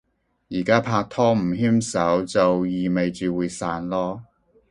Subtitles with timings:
[0.49, 4.21] 而家拍拖，唔牽手就意味住會散囉